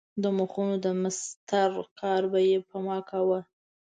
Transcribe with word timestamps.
د 0.21 0.23
مخونو 0.37 0.75
د 0.85 0.87
مسطر 1.01 1.71
کار 1.99 2.21
به 2.31 2.39
یې 2.49 2.57
په 2.69 2.77
ما 2.85 2.97
کاوه. 3.09 3.39